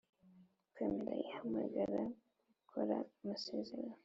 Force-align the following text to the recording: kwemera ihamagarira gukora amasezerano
kwemera 0.73 1.13
ihamagarira 1.27 2.03
gukora 2.53 2.95
amasezerano 3.19 3.95